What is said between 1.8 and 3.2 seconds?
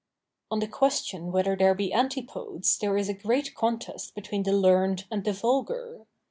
antipodes there is a